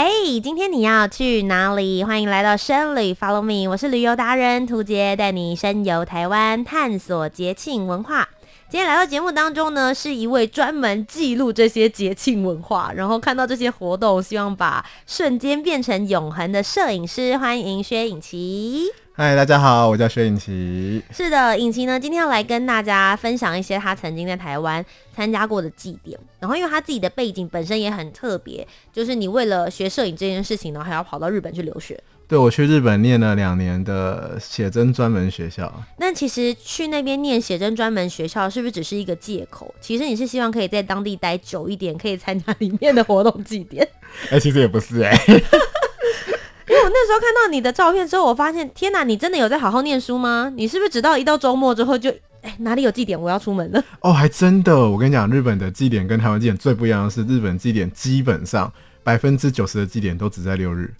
[0.00, 2.04] 嘿，hey, 今天你要去哪里？
[2.04, 8.28] 欢迎来到深旅 Follow Me，我是旅游达人涂杰，带你深游台湾，探索节庆文化。
[8.70, 17.36] 今天来到节目当中呢，是一位专门记录这些节庆文化，然后看到这些活动，希望把瞬间变成永恒的摄影师。
[17.36, 18.84] 欢迎薛颖琪。
[19.20, 21.02] 嗨，大家好，我叫薛颖琪。
[21.10, 26.16] 是的，颖琪呢，今天要来跟大家分享一些他曾经在台湾参加过的祭典。
[26.38, 32.00] 然后，因为他自己的背景本身也很特别，就是你为了学摄影这件事情呢，还要跑到日本去留学。
[32.28, 35.82] 对，我去日本念了两年的写真专门学校。
[35.98, 39.74] 那其实去那边念写真专门学校，是不是只是一个借口？
[39.80, 43.82] 其实你是希望可以在当地待久一点，可以参加里面的活动祭典。
[44.26, 45.44] 哎、欸，其实也不是哎、欸。
[46.68, 50.52] 因为我那时候看到你的照片之后，我发现天哪，你真的有在好好念书吗？
[50.54, 52.10] 你是不是直到一到周末之后就
[52.42, 53.82] 哎哪里有祭典，我要出门了？
[54.00, 60.92] 哦，还真的，我跟你讲，日本的祭典跟台湾祭典最不一样的是，日本祭典基本上百分之九十的祭典都只在六日。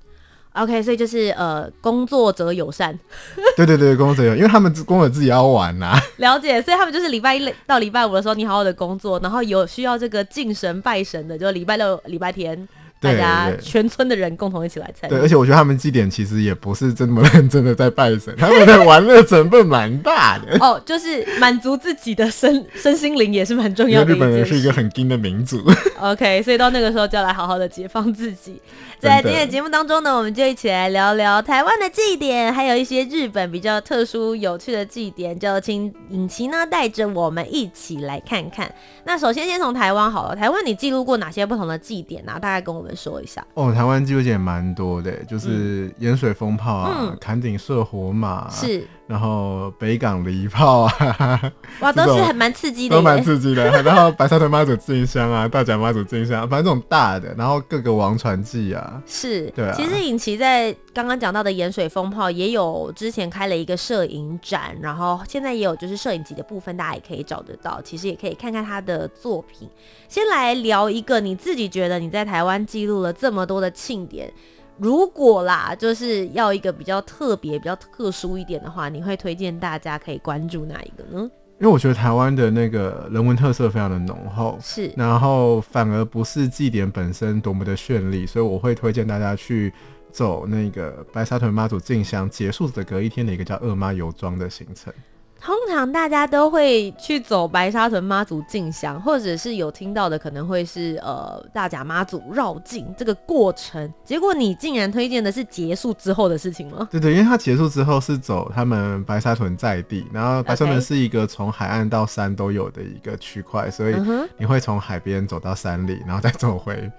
[0.54, 2.98] OK，所以就是呃工作者友善。
[3.56, 6.00] 对对对，工作者友，因为他们工作自己要玩呐、啊。
[6.18, 12.66] 了解，所以他们就是礼拜一到礼拜五的时候，你好好的工作，然后有需要这个敬神拜神的，就礼拜六、礼拜天。
[13.00, 15.16] 大家全村的人共同一起来参加。
[15.16, 20.56] 对，而且我觉得他们祭典其实也不是这么认真的在拜神，他们的玩乐成分蛮大的。
[20.58, 24.12] 哦，就是满足自己的身 身心灵也是蛮重要的。
[24.12, 25.62] 日本人是一个很精的民族。
[26.00, 28.60] OK，所以到那个时候就要来好好的解放自己。
[29.00, 38.68] 在今天的节目当中呢，我们就一起来聊聊台湾的祭典，还有一些日本比较特殊有趣的祭典，就请尹琪呢带着我们一起来看看。
[39.04, 42.40] 那首先先从台湾好了，台湾你记录过哪些不同的祭典啊？
[42.40, 43.46] 大概跟我们说一下。
[43.54, 48.86] 哦，台湾记录点蛮多的，就是盐水风炮啊，砍顶射火马，啊，是。
[49.08, 53.64] 然后北港离炮啊，哇，都是还蛮刺激的，都蛮刺激的。
[53.82, 59.72] 然后白沙屯妈祖进香啊，大甲妈祖进香，反正这种大的，然后各个王传记啊，是，对啊。
[59.74, 67.80] 其实颖琪在刚刚讲到的盐水风炮也有之前开了一个摄影展，然后现在也有就是摄影集的部分，大家也可以找得到。
[67.82, 69.66] 其实也可以看看他的作品。
[70.06, 74.30] 先来聊一个你自己觉得你在台湾记录了这么多的庆典。
[74.78, 81.28] 如果啦，就是要一个比较特别、比较特殊一点的话，你会推荐大家可以关注哪一个呢？
[81.60, 89.72] 因为我觉得台湾的那个人文特色非常的浓厚，是，然后反而不是祭典本身多么的绚丽，所以我会推荐大家去
[90.12, 94.92] 走那个白沙屯妈祖进香结束的隔一天的一个叫二妈游庄的行程。
[95.40, 103.92] 通常大家都会去走白沙屯妈祖进香，或者是有听到的可能会是呃大甲妈祖绕境这个过程。
[104.04, 106.88] 结果你竟然推荐的是结束之后的事情吗？
[106.90, 113.94] 对对，因为它结束之后是走他们白沙屯在地，然后白沙屯是一个从海岸到山都有的一个区块，所以
[114.36, 116.90] 你会从海边走到山里，然后再走回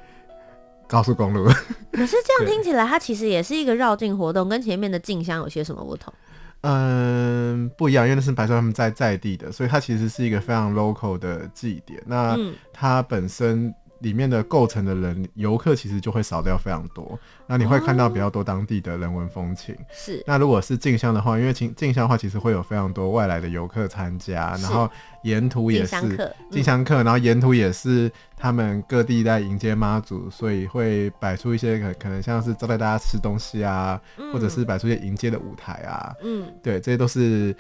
[0.87, 1.43] 高速公路。
[1.91, 6.13] 可是这样 听起来，它其实也是一个绕境活动，跟前面的进香有些什么不同？
[6.61, 12.01] 嗯，不一样，因为那是白川他们在在地的，所以它其实是一个非常 local 的祭典。
[12.05, 12.37] 那
[12.73, 13.73] 它本身。
[13.99, 17.17] 里面的构成的人游客其实就会少掉非常多，
[17.47, 19.75] 那你会看到比较多当地的人文风情。
[19.91, 24.89] 是、哦，那如果是进香的话，因为进进香的话，其实会有非常多外来的游客参加，然后
[25.23, 36.13] 沿途也是进香客，然后沿途也是他们各地在迎接妈祖，所以会摆出一些可可能像是招待大家吃东西啊，嗯、或者是摆出一些迎接的舞台啊。
[36.23, 37.55] 嗯，对，这些都是。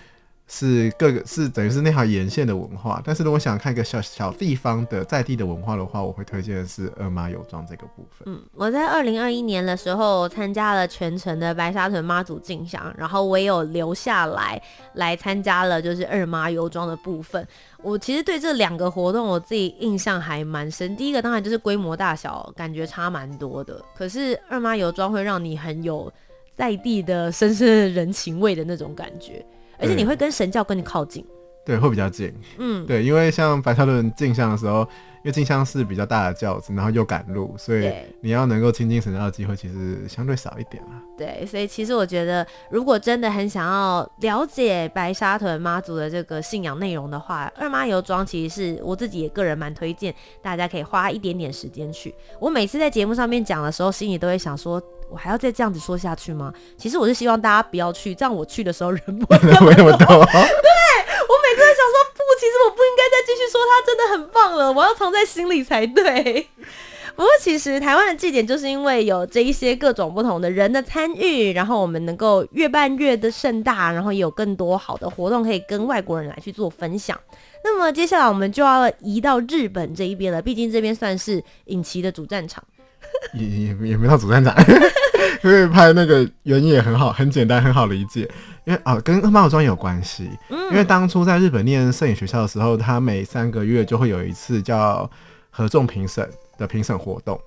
[0.51, 8.23] 是各个是等于是那条沿线的文化，但是如果想看一个小小地方的在地的文化的话，我会推荐的是二妈游庄这个部分。
[8.25, 14.59] 嗯，我在二零二一年的时候参加了全程的白沙屯妈祖进香，然后我也有留下来
[14.95, 17.47] 来参加了就是二妈游庄的部分。
[17.83, 20.97] 我其实对这两个活动我自己印象还蛮深。
[20.97, 26.11] 第一个当然就是规模大小感觉差蛮多的，可是二妈游庄会让你很有
[26.55, 29.45] 在地的深深的人情味的那种感觉。
[29.79, 31.25] 而且你会跟神教跟你靠近，
[31.65, 32.33] 对，会比较近。
[32.57, 34.87] 嗯，对，因为像白沙屯进香的时候。
[35.21, 37.91] 因为进香是比较大的轿子，然后又赶路，所以
[38.21, 40.91] 你要能够亲近神教的机会其实相对少一点啦。
[41.17, 52.15] 对，所以其实我觉得，如果真的很想要了解白沙屯妈祖的这个信仰内容的话，二妈游庄其实是我自己也个人蛮推荐，大家可以花一点点时间去。
[52.39, 56.53] 我每次在节目上面讲的时候，心里都会想说，我还要再这样子说下去吗？
[56.77, 59.77] 其实我是希望大家不要去，这样我去的时候人不会那么多。
[59.91, 62.19] 对，我每次都想说不。
[62.39, 66.47] 其实我不应该再继续说他真的很棒了，我要藏在心里才对。
[67.17, 77.19] 不过其实台湾的祭典就是因为有这一些各种不同的人的参与，然后我们能够越办越的盛大，然后也有更多好的活动可以跟外国人来去做分享。
[77.61, 82.63] 那么接下来我们就要移到日本这一边了，毕竟这边算是影旗的主战场。
[83.33, 84.55] 也也也没到主战场，
[85.43, 88.29] 因为拍那个原因也很好，很简单，很好理解。
[88.65, 90.29] 因为啊、哦，跟二妈油庄有关系。
[90.71, 95.09] 因为当初在日本念摄影学校的时候，他每三个月就会有一次叫
[95.49, 96.27] 合众评审
[96.57, 97.39] 的评审活动。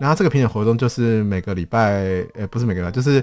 [0.00, 3.22] 然后这个评审活动就是每个礼拜，呃，不是每个礼拜，就是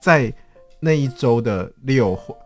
[0.00, 0.32] 在
[0.80, 2.36] 那一周的六或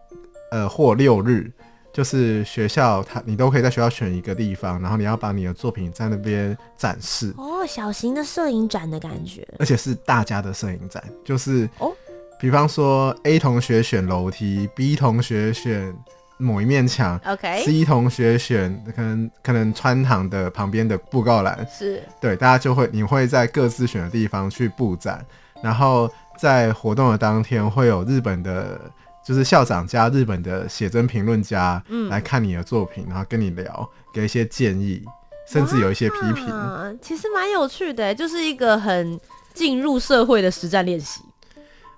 [0.50, 1.50] 呃或六日。
[1.92, 7.34] 就是学校，他你都可以在学校选一个地方，然后你要把你的作品在那边展示。
[7.36, 11.92] 哦，小型的摄影展的感觉，而且是大家的摄影展，就是哦，
[12.38, 15.92] 比方说 A 同学选楼梯，B 同学选
[16.38, 25.26] 某一面墙，OK，C 同学选可能可能穿堂的旁边的布告栏，是对，大家就会你会在各自选的地方去布展，
[25.60, 26.08] 然后
[26.38, 28.80] 在活动的当天会有日本的。
[29.24, 35.04] 就是校长加日本的写真评论家来看你的作品，嗯、然后跟你聊，给一些建议，
[35.46, 36.98] 甚至有一些批评。
[37.02, 39.20] 其实蛮有趣的，就是一个很
[39.52, 41.20] 进入社会的实战练习。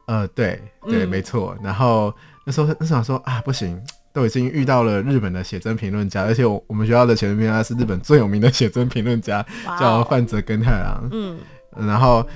[0.07, 1.57] 呃，对对，嗯、没错。
[1.63, 2.13] 然后
[2.45, 3.81] 那时候那时候说啊，不行，
[4.13, 11.09] 都已经遇到了日本的写真评论家，而且我我们学校的写真评论家是日本最有名的写真评论家，哦、叫范泽根太郎。
[11.13, 11.39] 嗯，
[11.77, 12.27] 然后。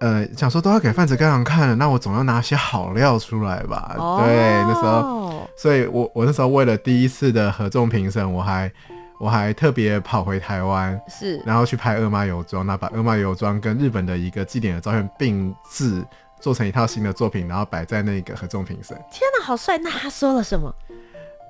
[0.00, 3.96] 呃，想说都要给饭泽根太郎看了，那我总要拿些好料出来吧？
[3.98, 8.70] 哦、对，那时候，所以我我那时候为了第一次的合众评审，我还
[9.18, 16.04] 我还特别跑回台湾，是，然后去拍二妈油庄，那把二妈油庄跟日本的一个祭典的照片并置，
[16.38, 18.96] 做成一套新的作品，然后摆在那个合众评审。
[19.10, 19.76] 天哪，好帅！
[19.78, 20.72] 那他说了什么？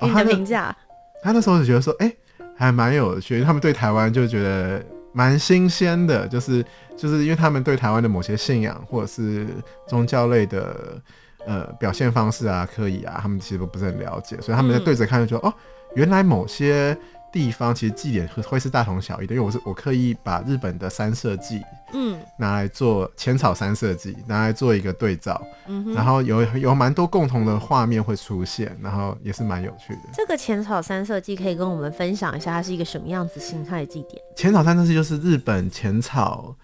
[0.00, 0.74] 你的评价？
[1.22, 2.16] 他那时候就觉得说，哎、欸，
[2.56, 4.82] 还蛮有趣，他们对台湾就觉得。
[5.12, 6.64] 蛮新鲜的，就是
[6.96, 9.46] 就是因为他们对台湾的某些信仰或者是
[9.86, 11.00] 宗教类的
[11.46, 15.54] 呃表现方式啊、科仪啊，他们其实都不是很了解，所以他们在对着看就说、嗯、哦，
[15.94, 16.96] 原来某些。
[17.32, 30.00] 地方其实祭典会会是大同小异的，因为我是我刻意把日本的三社祭，嗯，拿来做浅草三社祭，拿来做一个对照，嗯，然后有有蛮多共同的画面会出现，然后也是蛮有趣的。
[30.12, 34.22] 这个浅草三社祭可以跟我们分享一下，它是一个什么样子形态的祭典？
[34.34, 36.54] 浅草三社祭就是日本浅草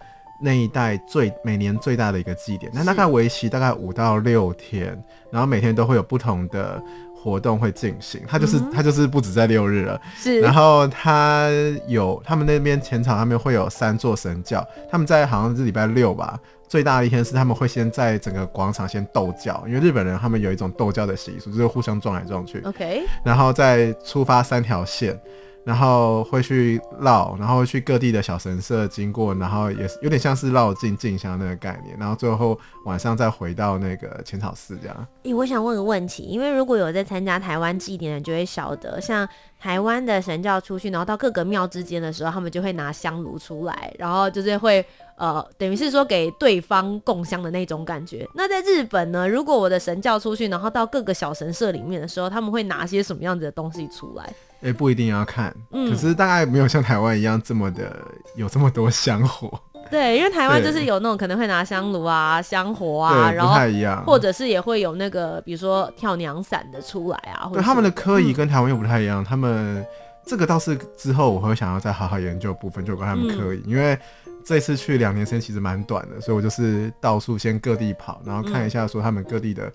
[0.42, 4.98] 那一带最每年最大的一个祭典，那大概为期大概五到六天，
[5.30, 6.82] 然后每天都会有不同的。
[7.24, 10.40] 活动会进行，它就是它、嗯、就是不止在六日了，是。
[10.40, 11.48] 然后它
[11.88, 16.38] 有他们那边前场，他们会有三座神教，他们在好像是礼拜六吧，
[16.68, 22.60] 最大的一天是他们会先在整个广场先斗教，因为日本人他们有一种斗教的习俗，就是互相撞来撞去。
[22.60, 23.04] OK。
[23.24, 25.18] 然后再出发三条线。
[25.64, 35.06] 然后会去绕，然后去各地的小神社经过，然后也有点像是绕境进香那个概念，然后最后晚上再回到那个浅草寺这样。
[35.22, 39.26] 咦，我想问个问题，因为如果有在参加台湾祭典的，就会晓得，像
[39.58, 44.84] 台湾的神教出去，然后到各个庙之间的时候，他们就会拿香炉出来，然后就是会
[45.16, 48.28] 呃，等于是说给对方供香的那种感觉。
[48.34, 54.30] 那在日本呢，如果我的神教出去，然后到各个小神社里面的时候，他们会拿些什么样子的东西出来？
[54.64, 57.94] 也、欸、不一定要看，嗯、可是大概没有像台湾一样这么的
[58.34, 59.60] 有这么多香火。
[59.90, 67.50] 对，因为台湾就是有那种可能会拿香炉啊、香火啊，然后不太一样，或者是也会有那个比如说跳娘伞的出来啊。
[67.52, 69.86] 对，他们的科仪跟台湾又不太一样，嗯、他们
[70.24, 73.96] 这个倒是之后我会想要再好好研究部分，就跟他们科仪，嗯、因为
[74.42, 79.70] 这次去两年时间其实蛮短的，所以我就是到处先各地跑，然后看一下说他们各地的。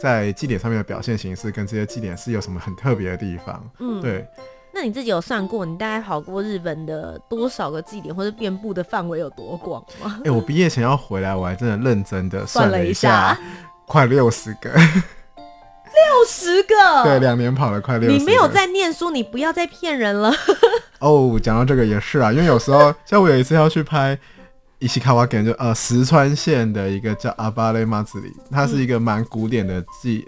[0.00, 3.70] 在祭典上面的表现形式跟这些祭典是有什么很特别的地方？
[3.78, 4.26] 嗯，对。
[4.72, 10.16] 那你自己有算过，你大概跑过日本的多少个祭典，或者遍布的范围有多广吗？
[10.20, 13.38] 哎、欸，我毕业前要回来，我还真的认真的算了一下，
[13.86, 14.70] 快六十个。
[14.70, 16.74] 六十个？
[17.04, 18.18] 对，两年跑了快六十个。
[18.18, 20.32] 你没有在念书，你不要再骗人了。
[21.00, 24.16] 哦，讲到这个也是啊，因为有时候像我有一次要去拍。
[24.80, 30.26] 伊西卡瓦给就呃石川县的一个叫阿巴雷马子里，它是一个蛮古典的祭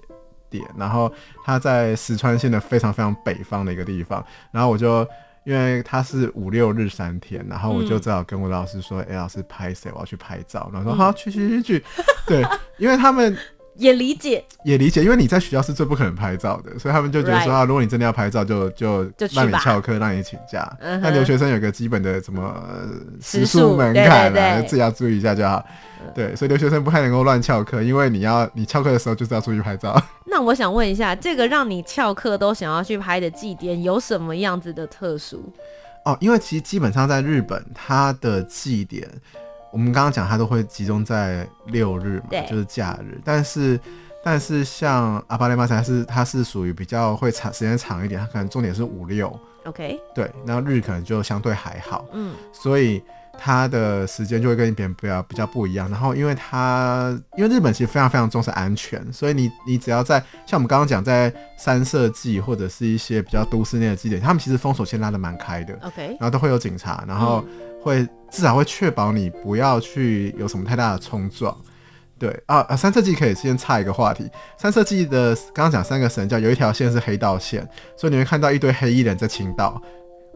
[0.50, 1.11] 点，然后
[1.44, 5.06] 它在石川县的非常非常北方的一个地方，然后我就
[5.44, 9.90] 因为它是五六日三天，然后我就只好跟我老师说：“哎、老师拍谁？
[9.94, 11.85] 我要去拍照。”然后说：“好、去去去去。”
[12.28, 12.44] 对，
[12.78, 13.37] 因为他们。
[13.76, 20.71] 也理解，也理解，因为你在学校是最不可能拍照的，所以他们就觉得说啊，如果你真的要拍照就，就就让你翘课，让你请假。
[20.81, 22.55] 那留学生有个基本的什么
[23.21, 25.64] 时数门槛啊，自己要注意一下就好。
[26.14, 30.00] 对，所以留学生不太能够乱翘课，因为你要你翘课的时候就是要出去拍照。
[30.26, 35.52] 那我想问一下，这个让你翘课都想要去拍的祭典有什么样子的特殊？
[36.05, 39.09] 哦，因为其实基本上在日本，它的祭典。
[39.73, 43.19] 我们刚刚讲，它都会集中在六日嘛，就是假日。
[43.25, 43.81] 但是，
[44.23, 49.35] 但是像阿巴雷马才是它是属于比较会长时间长一点，它可能重点是五六。
[49.64, 49.99] OK。
[50.14, 52.05] 对，然后日可能就相对还好。
[52.12, 52.35] 嗯。
[52.52, 53.02] 所以
[53.38, 55.91] 它的时间就会跟别人比较比较不一样。
[55.91, 65.73] 然后，因为它因为日本其实非常非常重视安全，所以你你只要在像我们刚刚讲在三社祭或者是一些比较都市内的祭典，他们其实封锁线拉的蛮开的。
[65.81, 66.09] OK。
[66.21, 67.43] 然后都会有警察，然后。
[67.49, 71.54] 嗯会至少会确保你不要去有什么太大的冲撞，
[72.18, 72.76] 对啊啊！
[72.76, 79.82] 三社祭可以先插一个话题，三社祭的刚刚讲三个神教有一条线是黑道线，所以你会看到一堆黑衣人在倾倒，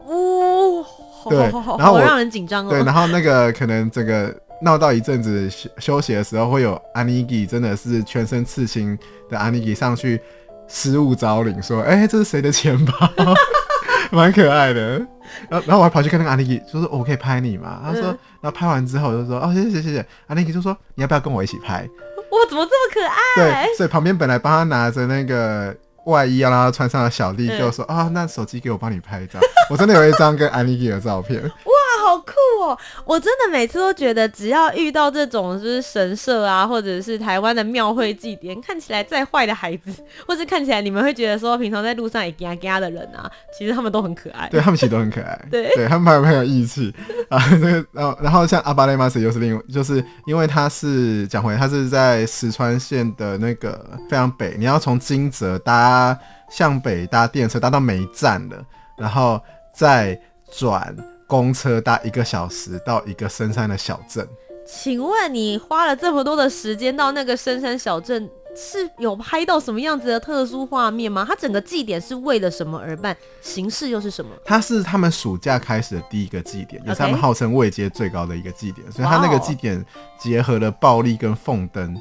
[0.05, 0.85] 哦，
[1.29, 8.97] 对，然后我让人紧张哦，对，然后那个 可能整个闹到一阵子休休息的时候，会有阿尼基真的是全身刺青
[9.29, 10.19] 的阿尼基上去
[10.67, 12.93] 失物招领，说，哎、欸，这是谁的钱包？
[14.15, 14.97] 蛮可爱的，
[15.49, 17.81] 然后然后我还跑去跟那个阿尼基，就说我可以拍你嘛？
[17.83, 18.03] 他说，
[18.41, 20.05] 然后拍完之后就说哦，谢谢谢谢。
[20.27, 21.81] 阿尼基就说你要不要跟我一起拍？
[22.31, 23.01] 哇，怎么这么可
[23.41, 23.65] 爱？
[23.65, 29.41] 对，所以旁边本来帮他拿着那个外衣要让他穿上的小丽就说啊、哦，那手机给我帮你拍一张。
[29.69, 31.41] 我真的有一张跟阿尼基的照片。
[32.17, 32.77] 好酷哦！
[33.05, 39.93] 我真的每次都觉得，只要遇到这种就是神社啊，或者是台湾的庙会祭典，看起来再坏的孩子，
[40.25, 44.49] 或是看起来你们会觉得说平常在路上也嘎嘎的人啊， 其实他们都很可爱。
[44.49, 45.39] 对，他们其实都很可爱。
[45.51, 46.93] 对，对他们还有很有义气
[47.29, 47.37] 啊。
[47.51, 56.17] 这个，然后然后像阿巴雷马斯又是另，就是因为他是讲回他是在石川县的那个非常北，你要从金泽搭
[56.49, 58.57] 向北搭电车搭到梅站的，
[58.97, 59.39] 然后
[59.73, 60.19] 再
[60.57, 60.95] 转。
[61.27, 64.25] 公车搭一个小时到一个深山的小镇，
[64.65, 71.25] 请问你花了这么多的时间到那个深山小镇，是有拍到什么样子的特殊画面吗？
[71.27, 73.15] 它整个祭典是为了什么而办？
[73.41, 74.31] 形式又是什么？
[74.45, 79.85] 它是他们暑假开始的第一个祭典，也是他们号称位阶最高的一个祭典所以它那个祭典
[80.17, 81.93] 结合了暴力跟凤灯。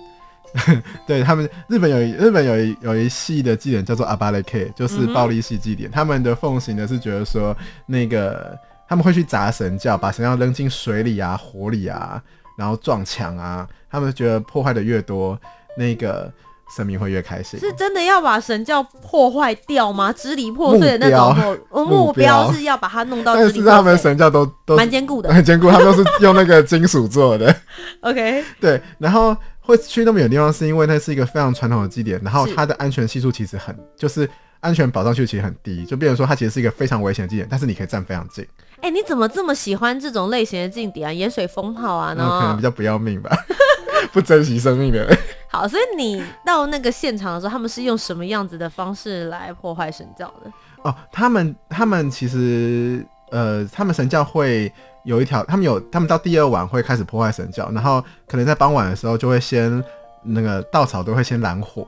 [1.04, 5.90] 对他们，日本有一日本有一有一系的祭典叫做阿巴雷 K，就是暴力系祭典。
[5.90, 5.94] Mm hmm.
[5.94, 7.54] 他们的奉行的是觉得说
[7.86, 8.56] 那个。
[8.88, 12.22] 他们会去砸神教，把神教扔进水里啊、火里啊，
[12.56, 13.66] 然后撞墙啊。
[13.90, 15.38] 他们觉得破坏的越多，
[15.78, 16.30] 那个
[16.76, 17.58] 神明会越开心。
[17.58, 20.12] 是真的要把神教破坏掉吗？
[20.12, 23.34] 支离破碎的那种目标， 目标是要把它弄到。
[23.34, 25.70] 但是他们神教都都蛮坚固的， 很坚固。
[25.70, 27.54] 他们都是用那个金属做的。
[28.02, 28.80] OK，对。
[28.98, 34.28] 然后会去那么远的地方，是因为那是一个非常传统的祭典，然后它的安全系数其实很，就是
[34.60, 38.46] 安全保障系数其实很低，就变成说它其实是一个非常危险的祭典，但是你可以站非常近。
[38.78, 41.12] 哎、欸，你怎么这么喜欢这种类型的劲敌啊？
[41.12, 43.30] 盐水风炮啊，那可能比较不要命吧，
[44.12, 45.18] 不珍惜生命的人。
[45.48, 50.50] 好，所以你到那个现场的时候，他们是用什么样子的方式来破坏神教的？
[50.82, 54.70] 哦，他们他们其实呃，他们神教会
[55.04, 59.82] 有一条，他们有他们到第二晚会开始破坏神教，然后可能在傍晚的时候就会先
[60.22, 61.86] 那个稻草都会先燃火，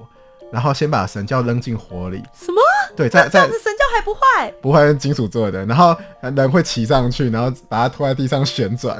[0.50, 2.22] 然后先把神教扔进火里。
[2.32, 2.60] 什么？
[2.98, 8.98] 对，在在神教还不坏，不坏，金属做的，然后人会骑上去，然后把它拖在地上旋转。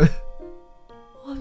[1.24, 1.36] 我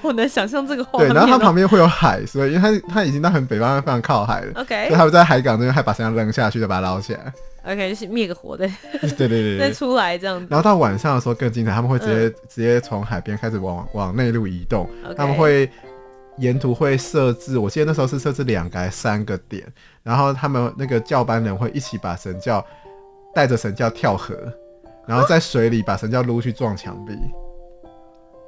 [0.08, 1.10] 我能想象这个画面。
[1.10, 4.62] 对，然后它旁边会有海，所以因为它它已经到很北方，非常靠海了。
[4.62, 7.30] OK，所以他们在海港那边还把神教扔下去，再把它捞起来。
[7.64, 8.66] OK，就是灭个火的。
[9.02, 10.46] 对对对对， 再出来这样子。
[10.48, 15.70] 然后到晚上的时候更精彩，他们会直接、嗯、直接从海边开始往往内陆移动.他们会。
[16.38, 19.62] 沿途会设置，我记得那时候是设置两个还是三个点，
[20.02, 22.64] 然后他们那个教班人会一起把神教
[23.34, 24.36] 带着神教跳河，
[25.06, 27.12] 然后在水里把神教撸去撞墙壁。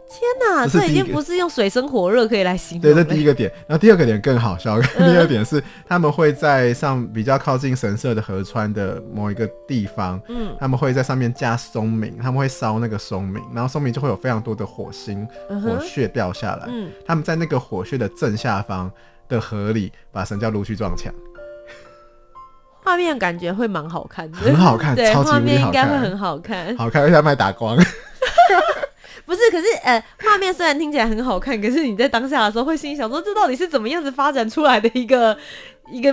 [0.06, 2.82] 天哪，这，这已经不是用水深火热可以来形容。
[2.82, 4.78] 对，这第一个点，然后第二个点更好笑。
[4.78, 16.66] 嗯、第二点是他们会在上比较靠近神社的河川的某一个地方，嗯，他们会在上面架松明，他们会烧那个松明，然后松明就会有非常多的火星、嗯、火屑掉下来。
[16.68, 18.88] 嗯，他们在那个火屑的正下方
[19.28, 21.12] 的河里把神教撸去撞墙。
[22.85, 27.76] 画面感觉会蛮好看的，很好看，对，画面应该会很好看，好看，而且还打光。
[29.26, 35.35] 不是，可是呃，画面虽然听起来很好看，可是你在当下的时候会心里想说，这到底是怎么样子发展出来的一个
[35.91, 36.12] 一个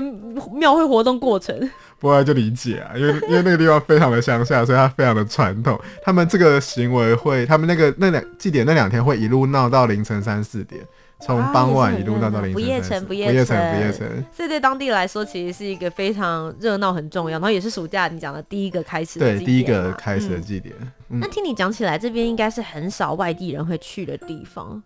[0.53, 1.53] 庙会活动过程。
[1.99, 5.77] 不过就理解啊，因为因为那个地方非常的乡下，所以它非常的传统。
[6.01, 10.81] 他们这个行为会，他们那个那两祭典那两天会一路闹到凌晨三四点。
[11.21, 14.07] 从傍晚一路到到凌晨，不夜城，不夜城，不夜城。
[14.35, 19.19] 所以对当地来说，其实是一个非常热闹、很重要，然后也是暑假你讲的第一个开始。
[19.19, 20.73] 对，第一个开始的祭典。
[20.81, 24.81] 嗯嗯、那听你讲起来，这边应该是很少外地人会去的地方。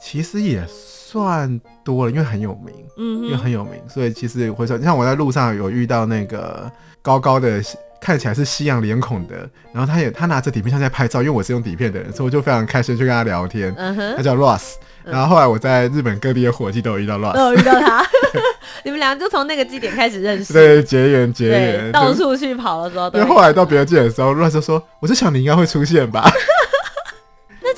[0.00, 7.62] 其实也算多了，因为很有名，嗯，因为很有名，所以其实会说，像我在路上有遇到那个高高的。
[8.00, 13.74] 看起来是西洋脸孔的，然后他也他拿着底片像在拍照，因为我是用底片的人，所以我就非常开心去跟他聊天。
[13.78, 18.04] 嗯哼，他叫 Ross，然后后来我在日本各地的伙计都有遇到 Ross，都有遇到他，
[18.84, 26.30] 你们俩就从那个基点开始认识，对，结缘结缘，到处去跑的时候，因为后来到别的基点的时候，Ross 就说：“我就想你应该会出现吧。”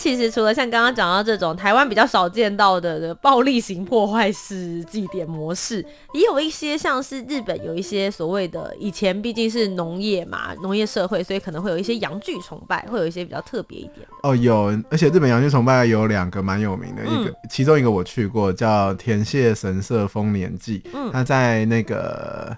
[0.07, 5.85] 其实除了像刚刚讲到这种台湾比较少见到的的暴力型破坏式祭典模式，
[6.15, 14.07] 也有一些像是日本有一些所谓的以前毕竟是农业嘛，农业社会，所以可能会有一些阳具崇拜，会有一些比较特别一点。
[14.23, 22.57] 哦，有，而且日本阳具崇拜有两个蛮有名的，一个、嗯、其中一个我去过，叫田谢神社丰年祭，嗯，它在那个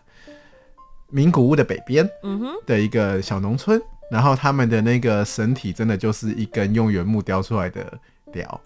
[1.09, 3.81] 名古屋的北边，嗯哼，的一个小农村。
[4.11, 7.99] 然后他们的那个神体真的就是一根用原木雕出来的
[8.33, 8.61] 雕。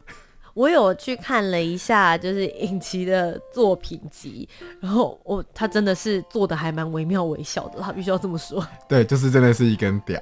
[0.54, 4.46] 我有去看了一下，就是影集的作品集，
[4.80, 8.62] 然后我他真的是做的还蛮惟妙惟肖的，他必须要这么说。
[8.86, 10.20] 对，就是真的是一根屌。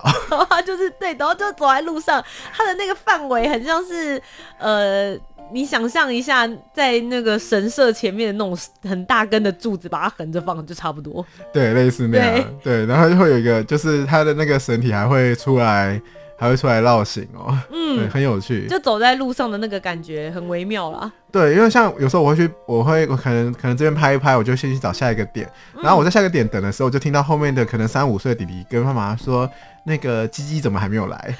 [0.64, 4.22] 就是对，然后就走在路上，他的那个范围很像是
[4.58, 5.18] 呃。
[5.52, 8.56] 你想象一下，在那个神社前面的那种
[8.88, 11.24] 很大根的柱子，把它横着放，就差不多。
[11.52, 12.34] 对，类似那样。
[12.62, 16.00] 对，对，然后就会有一个，就是他的那个神体还会出来，
[16.38, 17.56] 还会出来绕行哦。
[17.72, 18.66] 嗯，很有趣。
[18.68, 21.10] 就走在路上的那个感觉很微妙啦。
[21.32, 25.50] 对，因为像有时候我会去，我会我可能可能这边拍一拍，我就先去找下一个点。
[25.82, 29.48] 然后我在下一个点等的时候，就听到后面的可能三五岁的弟弟跟妈妈说
[29.84, 31.34] ：“那个鸡鸡怎么还没有来？”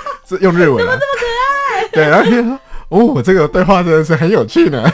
[0.28, 0.78] 是用日文。
[0.84, 1.26] 怎么这么可
[1.74, 1.88] 爱？
[1.92, 2.58] 对，然后就说。
[2.90, 4.84] 哦，这个对话真的是很有趣呢。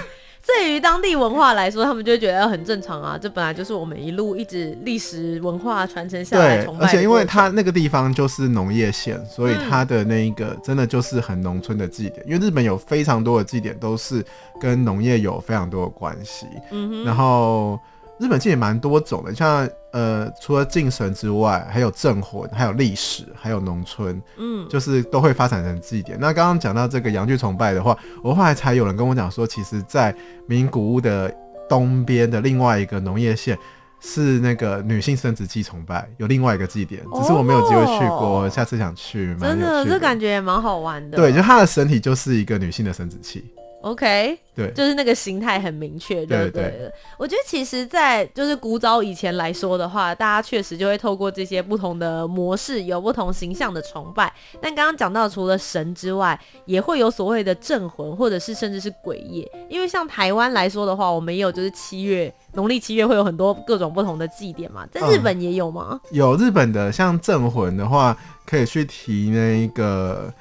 [0.47, 6.65] 对于当地文化来说，他们就会觉得很正常啊，这本来就是我们一路一直历史文化传承下来。
[6.65, 12.25] 对，而且因为它那个地方就是农业县，所以它的那一个真的就是很农村的祭典。
[12.27, 14.25] 嗯、因为日本有非常多的祭典都是
[14.61, 16.47] 跟农业有非常多的关系。
[16.71, 17.77] 嗯哼，然后。
[18.19, 26.19] 日本祭也蛮多种的，像呃，除了敬神之外，还有镇魂，还有历史，还有农村，嗯，就是都会发展成祭典。
[26.21, 30.15] 那刚刚讲到这个阳具崇拜的话，我后来才有人跟我讲说，其实，在
[30.47, 31.35] 名古屋的
[31.69, 33.59] 东边的另外一个农业县，
[34.01, 39.37] 是那个女性生殖器崇拜，有另外一个祭典，只是我没有机会去过，哦、下次想去。
[39.41, 41.17] 真的，这感觉也蛮好玩的。
[41.17, 43.45] 对，就她的身体就是一个女性的生殖器。
[43.83, 46.93] OK，对，就是那个形态很明确，对对，对，对。
[47.19, 54.33] 我觉得其实，在就是古早以前来说的话，大家确实就会透过这些不同的模式，有不同形象的崇拜。
[54.61, 59.49] 但刚刚讲到，除了神之外，也会有所谓的镇魂，或者是甚至是鬼夜。
[59.69, 64.85] 因为像台湾来说的话，我们也有就是七月农历七月会有很多各种不同的祭典嘛。
[64.91, 66.01] 在日本也有吗？
[66.11, 70.33] 嗯、有日本的，像镇魂的话，可以去提那一个。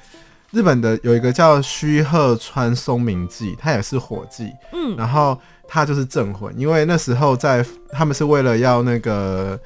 [0.56, 5.38] 日本的有一个叫须贺川松明记，他也是火祭，嗯，然后
[5.68, 9.60] 他就是镇魂，因为那时候在他们是为了要那个，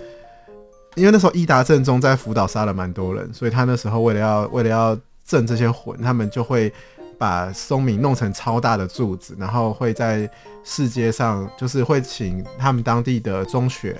[0.96, 6.72] 因为那时候伊达正宗在福岛杀了蛮多人，所以他那时候为了要为了要镇这些魂，他们就会
[7.16, 10.28] 把松明弄成超大的柱子，然后会在
[10.64, 13.96] 世界上就是会请他们当地的中学，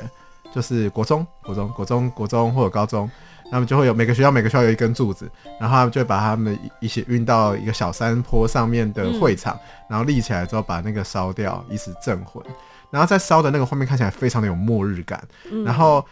[0.53, 3.09] 就是国中、国中、国中、国中或者高中。
[3.51, 9.61] 他们就会有每个学校每个学校有一根柱子，然后他们就会把他们一起运到一个小山坡上面的会场，嗯、
[9.91, 12.43] 然后立起来之后把那个烧掉，以此镇魂。
[12.91, 16.05] 然后在烧的那个画面看起来非常的有末日感，嗯、然后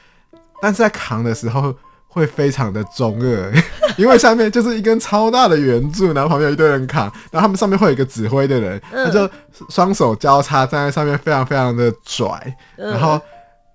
[0.60, 1.74] 但是在扛的时候
[2.06, 3.52] 会非常的中二，
[3.96, 9.30] 因为下面就是一根超大的圆柱，然后旁边有一堆人扛，然后他们上面会有一个指挥的人，他就
[9.68, 13.20] 双手交叉站在上面，非常非常的拽，然后。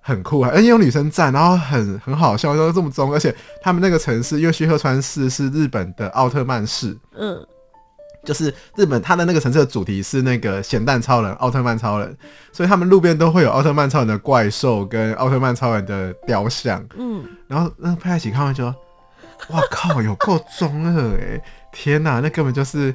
[0.06, 0.50] 很酷啊！
[0.54, 7.42] 而且有女生站，然后很很好笑，说这么中，而且他们那个城市，因为须贺川市是日本的奥特曼市，嗯，
[8.26, 12.18] 就是日本它的那个城市的主题是那个咸蛋超人、奥特曼超人，
[12.52, 21.42] 所以他们路边都会有奥特曼超人的怪兽跟奥特曼超人的雕像，嗯，然后那拍在一起看完就，哇靠，有够中二哎！
[21.72, 22.94] 天哪，那根本就是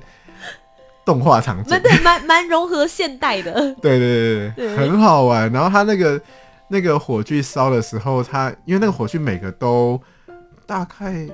[1.07, 5.51] 动画场景，对，蛮蛮融合现代的，对对对对，对很好玩。
[5.51, 6.21] 然后他那个。
[6.70, 10.00] 那个火炬烧的时候，它因为那个火炬每个都
[10.66, 11.26] 大概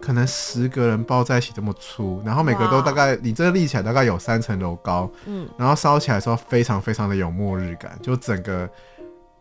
[0.00, 8.68] 可能十个人抱在一起这么粗，然后每个都大概你这个立起来大概有三层楼高，嗯，然后烧起来的时候非常非常的有末日感，就整个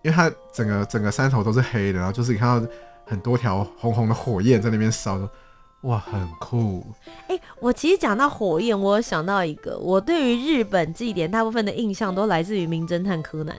[0.01, 2.67] 因为它整个整个山头都是黑的，然后就是你看到
[3.05, 5.17] 很多条红红的火焰在那边烧，
[5.81, 6.86] 哇，很酷。
[7.27, 13.55] 哎、欸，我其实讲到火焰，我有想到一个，我对于日本祭典大部分的印象都来自于《名侦探柯南》。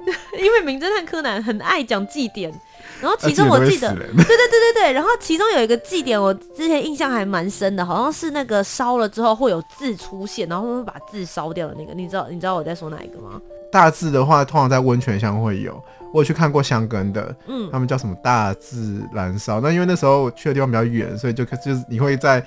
[0.38, 2.52] 因为名侦探柯南很爱讲祭典，
[3.00, 13.40] 然后其中我记得， 对对对对对，然后其中有一个祭典，我之前印象还蛮深的，好像是那个烧了之后会有字出现，然后会把字烧掉的那个，你知道你知道我在说哪一个吗？
[13.70, 15.82] 大字的话，通常在温泉乡会有，
[16.12, 22.44] 我有去看过香根的，嗯，他们叫什么大字燃烧，那因为那时候我去的地方比较远，所以就就是你会在。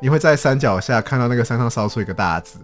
[0.00, 2.56] 你会在山脚下看到那个山上烧出一个大字，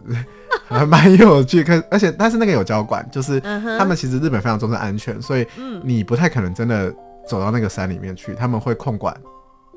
[0.66, 1.62] 还蛮有趣。
[1.62, 5.46] 可而且但是那个有交管，就是他们其实日本非常重视安全，所以
[5.83, 6.94] 你不太可能真的
[7.27, 9.16] 走到那个山里面去，他们会控管。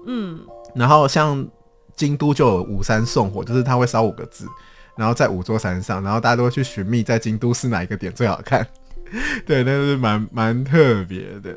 [0.05, 0.39] 嗯，
[0.73, 1.47] 然后像
[1.95, 4.45] 京都就有五山送火，就是他会烧五个字，
[4.95, 8.65] 然后在五座山上，然后大家都会去寻觅在京都是哪一个点最好看。
[9.45, 11.53] 对，那是蛮蛮特别的。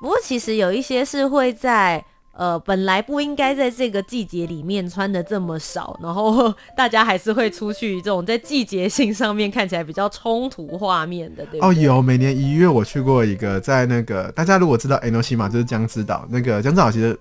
[0.00, 2.04] 不过其实有一些是会在。
[2.36, 17.16] 呃，本来不应该在这个季节里面穿的这么少，然后 大家还是会出去这种在季节性上面看起来比较冲突画面的，哦，有，每年一月我去过一个，在那个大家如果知道 Enoshima 就是江之岛，那个江之岛其实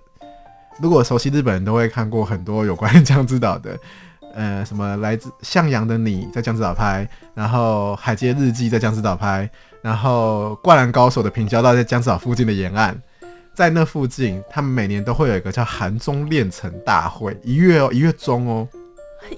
[0.81, 3.77] 如果熟悉日本人都会看过很多有关江之岛的，
[4.33, 9.47] 呃，什么来自向阳的你在江之岛拍，然后海街日记在江之岛拍，
[9.83, 12.99] 然后灌篮高手的平交道在江之岛附近的沿岸。
[13.53, 18.67] 在那附近，他们每年都会有一个叫韩中练成大会，一月哦，一月中哦，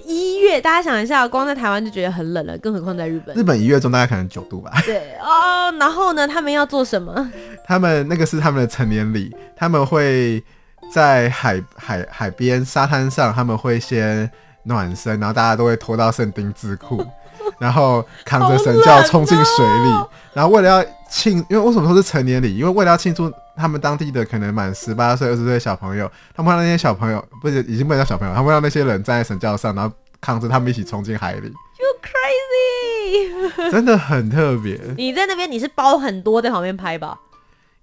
[0.06, 3.36] 一月，大家想一下，光在台湾就觉得很冷了，更何况在日本。
[3.36, 4.72] 日本一月中大概可能九度吧。
[4.86, 7.30] 对哦，然后呢，他们要做什么？
[7.66, 10.42] 他们那个是他们的成年礼，他们会
[10.90, 14.30] 在海海海边沙滩上，他们会先
[14.62, 17.04] 暖身，然后大家都会脱到圣丁字裤，
[17.60, 22.56] 然后扛着神教冲进水里，哦、然后为了要庆，因为为什么说是成年礼？
[22.56, 23.30] 因为为了要庆祝。
[23.56, 31.46] 他们当地的可能满十八岁、二十岁的小朋友，他们让那些小朋友不是已经不能叫小朋友，他们让那些人站在神教上，然后扛着他们一起冲进海里。
[31.48, 33.70] You crazy！
[33.72, 34.80] 真的很特别。
[34.96, 37.18] 你在那边你是包很多在旁边拍吧？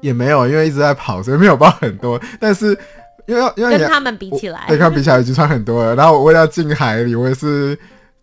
[0.02, 2.20] 也没有，因为一直在跑，所以没有包很多。
[2.40, 2.78] 但是
[3.26, 5.96] 因为因为跟他们比起来，对，跟他们比起来已经穿很多了。
[5.96, 7.78] 然后我为了要进海里，我也是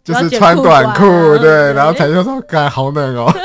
[0.04, 3.32] 就是穿短裤，对，然后才就说，感好冷哦。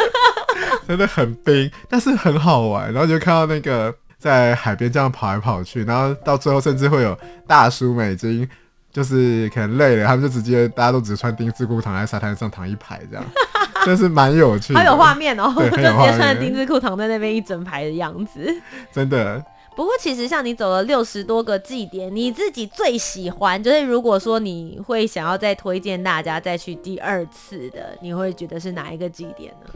[0.88, 2.92] 真的很冰，但是很好玩。
[2.94, 7.18] 然后就看到那个在海边这样跑来跑去，然后到最后甚至会有
[7.48, 8.48] 大叔们已经
[8.92, 13.26] 就是可能累了，他们就直接大家都只穿丁字裤躺在沙滩上躺一排这样，
[13.86, 14.80] 真是蛮有趣的。
[14.80, 18.56] 好有画面哦，对就直接穿着丁字裤躺在那边一整排的样子，
[18.92, 19.44] 真的。
[19.76, 29.70] 不过其实像你走了六十多个祭典，你自己最喜欢就是如果说你会想要再推荐大家再去第二次的，你会觉得是哪一个祭典呢？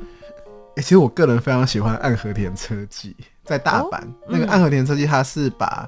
[0.76, 5.88] 欸、其实我个人非常喜欢暗和田车技，在大阪、那个暗和田车技，它是把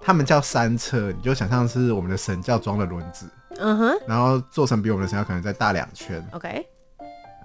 [0.00, 3.26] 他们叫山车，你就想象是我们的神轿装的轮子，
[3.58, 6.66] 嗯哼，然后做成比我们的神轿可能再大两圈，OK，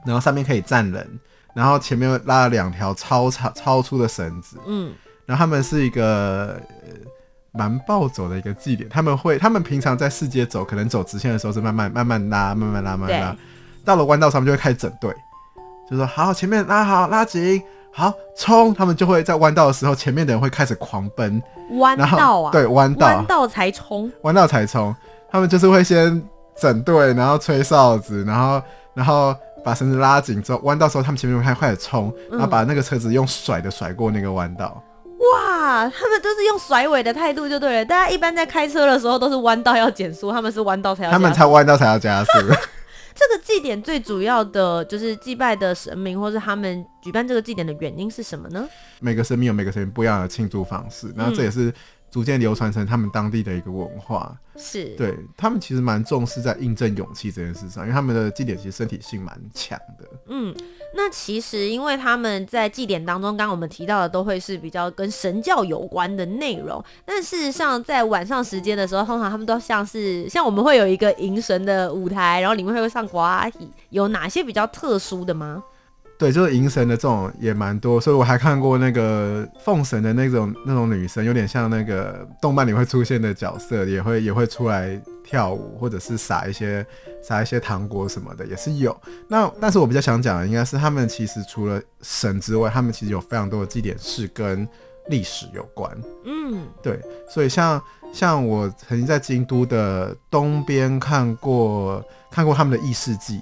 [0.06, 1.20] 然后上面可以站人，
[1.54, 4.94] 然后前面拉了两条超长超粗的绳子，嗯，
[5.26, 6.60] 然后他们是一个
[7.52, 13.36] 蛮、呃、暴走的一个祭典，他们会他们平常在世界走，可能走直线的时候是慢慢慢慢拉，慢慢拉，慢慢拉，
[13.86, 15.16] 到了弯道上面就会开始整队。
[15.90, 18.74] 就说好，前面拉好，拉紧，好冲！
[18.74, 21.42] 他们就会在弯道的时候，前面的人会开始狂奔。
[21.80, 24.96] 弯道啊，对，弯道，弯道才冲，弯道才冲。
[25.32, 26.22] 他们就是会先
[26.56, 28.62] 整队，然后吹哨子，然后
[28.94, 34.84] 然后把绳子拉紧之后，弯道时候他们前面会开始冲，然后把那个车子用甩的甩过那个弯道。
[35.06, 37.86] 哇，他们都是用甩尾的态度就对了。
[37.86, 42.32] 大家一般在开车的时候都是弯道要减速，他们是弯道才要，他们才弯道才要加速。
[43.20, 48.66] 这个祭典最主要的就是祭拜的神明，或是他们举办这个祭典的原因是什么呢？
[49.02, 51.74] 每个神明有每个神明不一样的庆祝方式，那这也是
[52.10, 54.38] 逐渐流传成他们当地的一个文化。
[54.62, 60.06] 是，对，他们其实蛮重视在印证勇气这件事上，因为他们的祭典其实身体性蛮强的。
[60.28, 60.54] 嗯，
[60.94, 75.64] 那其实因为他们在祭典当中，刚刚我们提到的都会是比较跟神教有关的内容，但事实上在晚上时间的时候，通常他们都像是像我们会有一个迎神的舞台，然后里面会上瓜阿姨，有哪些比较特殊的吗？
[76.20, 86.86] 对，就是银神的这种也蛮多，所以我还看过那个奉神的那种那种女生，有点像那个动漫里会出现的角色，也会也会出来跳舞，或者是撒一些
[87.24, 88.94] 撒一些糖果什么的，也是有。
[89.30, 94.68] 那但是我比较想讲的，应该是他们其实除了神之外，他们其实有非常多的祭典是跟
[95.08, 95.90] 历史有关。
[96.26, 103.40] 嗯，对，所以像像我曾经在京都的东边看过看过他们的异世纪。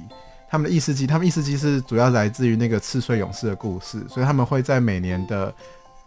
[0.50, 5.54] 他们的异世纪，他们异世纪是主要来自于那个赤穗勇士的故事，所以他们会在每年的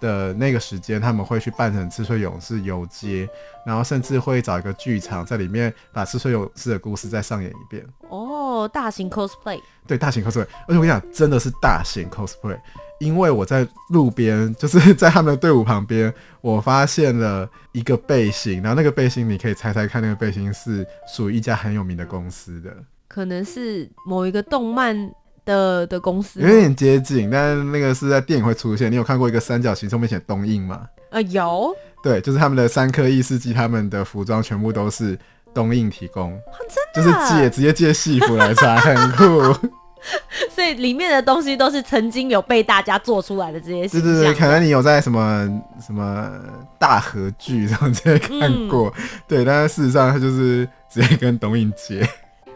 [0.01, 3.29] 的那个时间，他们会去扮成赤穗勇士游街，
[3.67, 7.85] 然后甚至会找一个剧场在里面把赤穗勇士的故事再上演一遍。
[8.09, 12.59] 哦，大型 cosplay，对，大型 cosplay，而且我跟你讲，真的是大型 cosplay，
[12.99, 22.75] 因为我在路边，就是在他们的队伍旁边，我发现了一个背心，然后那个背心你可以猜猜看，那个背心是属于一家很有名的公司的，
[23.11, 25.13] 可能是某一个动漫。
[25.47, 28.93] 的的公司有点接近，但是那个是在电影会出现。
[28.93, 30.83] 你有看过一个三角形上面写东映吗？
[31.11, 31.75] 呃，有。
[32.03, 35.19] 对，就是他们的三颗异世纪，他们的服装全部都是
[35.55, 36.55] 东映提供，啊、
[36.95, 39.69] 真的，就是借直接借戏服来穿，很酷。
[40.55, 44.03] 所以里面的东西都是曾经有被大家做出来的这些事情。
[44.03, 45.49] 对对对，可能你有在什么
[45.85, 46.31] 什么
[46.79, 52.07] 大河剧上这些看过，嗯、对，但是事实上它就是直接跟东映借。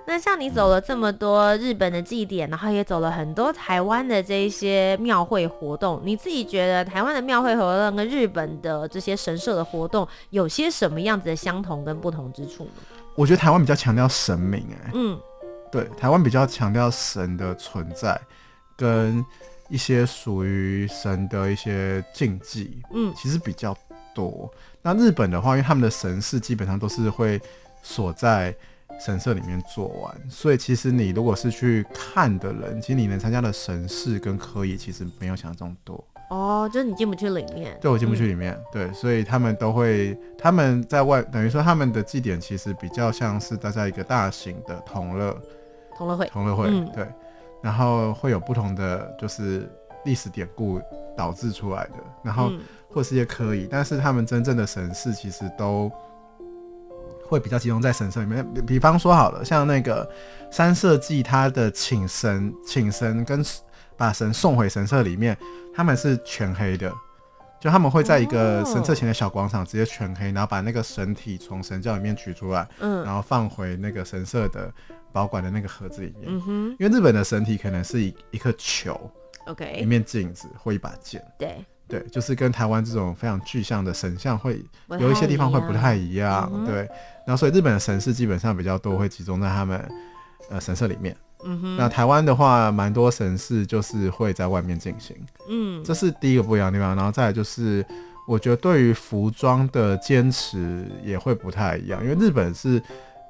[0.07, 12.71] 那像你走了这么多日本的祭典，然后也走了很多台湾的这一些庙会活动，你自己觉得台湾的庙会活动跟日本的这些神社的活动有些什么样子的相同跟不同之处呢？
[13.15, 15.19] 我觉得台湾比较强调神明，哎，嗯，
[15.73, 18.21] 对，台湾比较强调神的存在
[18.77, 19.25] 跟
[19.71, 23.75] 一些属于神的一些禁忌，嗯，其实比较
[24.15, 24.53] 多。
[24.83, 27.41] 那日本的话，因为他们的神事基本上都是会
[27.83, 28.55] 锁在。
[28.99, 36.03] 神社里面做完，所以其实你如果是去看的人，其实你能参加的神事跟科仪其实没有想象中多。
[36.31, 37.77] 哦，就是你进不去里面。
[37.81, 38.55] 对，我进不去里面。
[38.55, 45.37] 嗯、对，所以他们都会，他们在外，等于说他们的祭典其实比较像是大家一个大型的同乐，
[45.97, 47.07] 同乐会，同乐会，嗯、对。
[47.63, 49.71] 然后会有不同的就是
[50.05, 50.81] 历史典故
[51.17, 52.51] 导致出来的，然后
[52.91, 55.91] 或是一些可以，但是他们真正的神事其实都。
[57.35, 60.09] 会比较集中在神社里面，比方说好了，像那个
[60.51, 63.45] 三社祭，他的请神、请神跟
[63.97, 65.37] 把神送回神社里面，
[65.75, 66.93] 他们是全黑的，
[67.61, 74.73] 就他们会在一个神社前的小广场直接全黑，然后把那个神体从神教里面取出来，嗯，然后放回那个神社的
[75.13, 79.11] 保管的那个盒子里面，嗯哼，因为日本的神体可能是一一颗球
[79.47, 81.65] ，OK，一面镜子或一把剑，对。
[81.87, 84.65] 对，就是跟台湾这种非常具象的神像会
[84.99, 86.89] 有一些地方会不太一样，嗯、对。
[87.27, 89.87] 然后所以日本的神事基本上比较多会集中在他们
[90.51, 91.77] 呃神社里面，嗯哼。
[91.77, 95.15] 那台湾的话，蛮多神事就是会在外面进行，
[95.49, 96.97] 嗯，这是第一个不一样的地方。
[96.97, 97.85] 然后再来就是，
[98.27, 102.83] 我觉得对于服装的坚持也会不太一样，因为日本是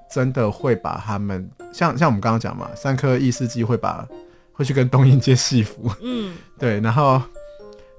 [0.09, 4.07] 真的会把他们像像我们刚刚讲嘛，三颗异世纪会把
[4.53, 7.21] 会去跟东映借戏服，嗯， 对，然后。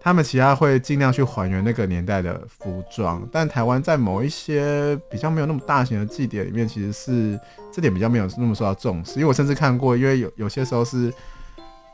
[0.06, 7.40] 他们其他会尽量去还原那个年代的服装，但台湾在某一些比较没有那么大型的祭典里面，其实是
[7.74, 9.14] 这点比较没有那么受到重视。
[9.16, 11.12] 因为我甚至看过，因为有有些时候是，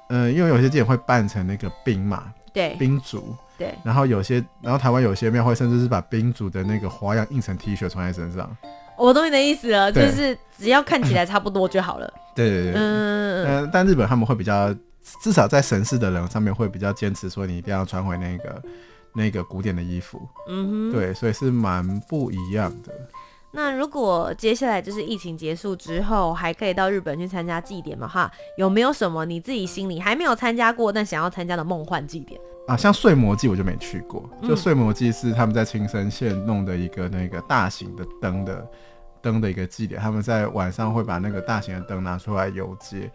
[0.10, 8.58] 嗯、呃，因为有些祭典会扮成那个兵嘛，对，兵卒，对，然后有些，然后台湾有些庙会甚至是把兵卒的那个花样印成 T 恤穿在身上。
[8.98, 12.14] 我懂你的意思了，就是只要看起来差不多就好了。
[12.36, 14.76] 对对对，嗯嗯，但日本他们会比较。
[15.22, 18.64] 至少在神事的人上面会比较坚持说，你一定要穿回那个
[19.14, 20.22] 那个古典的衣服。
[20.48, 22.94] 嗯哼，对，所以是蛮不一样的。
[23.54, 28.08] 那如果接下来就是疫情结束之后，还可以到日本去参加祭典吗？
[28.08, 32.78] 哈，有没有什么你自己心里还没有参加过但想要参加的梦幻祭典啊？
[32.78, 38.66] 像睡魔祭我就没去过，就睡魔祭是他们在青森县弄的一个那个大型的灯的
[39.22, 43.12] 灯的一个祭典，他们在晚上会把那个大型的灯拿出来游街。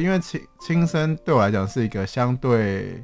[0.00, 3.02] 因为青青森对我来讲是一个相对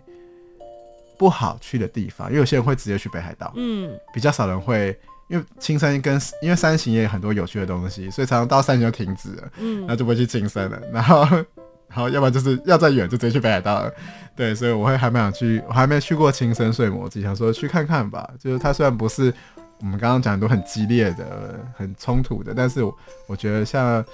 [1.19, 4.99] 不好去的地方，因为有些人会直接去北海道，嗯，比较少人会，
[5.29, 11.25] 因为青森跟因为山形也有很多有趣的东西，所以常常到山形就停止了，嗯，然后就不会去青森了，然后，
[11.91, 13.93] 然后要不然就是要再远就直接去北海道了，
[14.37, 19.35] 对，所以我会还蛮想去，我还没去过青森睡魔祭，想说去看看吧，就是它虽然不是
[19.81, 22.97] 我们刚刚讲很多很激烈的、很冲突的，但是我，
[23.27, 24.05] 我觉得像。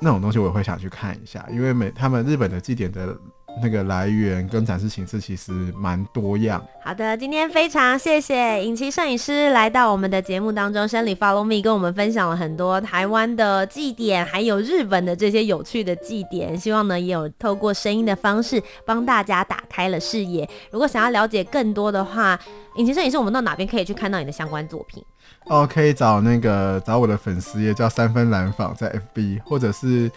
[0.00, 3.14] 那种东西我也会想去看一下，因为每他们日本的祭典的
[3.62, 6.64] 那个来源跟展示形式其实蛮多样。
[6.82, 16.56] 好的，今天非常谢谢影奇摄影师来到我们的节目当中生理 Follow Me 跟我们分享了很多台湾的祭典，还有日本的这些有趣的祭典。
[16.56, 20.48] 希望呢也有透过声音的方式帮大家打开了视野。
[20.70, 22.38] 如果想要了解更多的话，
[22.76, 25.04] 影奇摄影师，我们到哪边可以去看到你的相关作品？
[25.50, 30.08] 哦，可以找那个找我的粉丝也叫三分蓝坊在 FB，或者是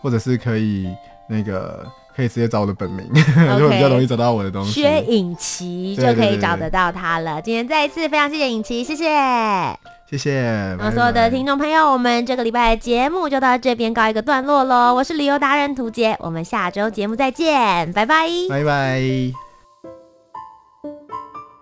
[0.00, 0.88] 或者是可以
[1.28, 4.80] 那个可以直接找我的本名， okay, 就比较容易找到我的东西。
[4.80, 7.40] 薛颖琪就可以找得到他了。
[7.42, 9.04] 今天再一次非常谢谢颖琪，谢谢，
[10.10, 10.74] 谢谢。
[10.78, 14.94] 那所有的听众朋友，我们这个礼拜的节目就到这边告一个段落喽。
[14.94, 19.02] 我是旅游达人涂杰，我们下周节目再见，拜拜，拜拜。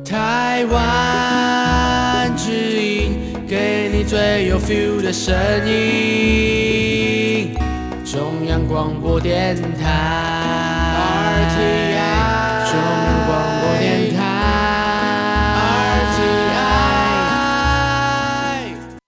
[0.04, 3.05] 台湾之音，
[3.48, 5.32] 给你最有 feel 的声
[5.66, 7.54] 音。
[8.04, 11.95] 中央广播电台。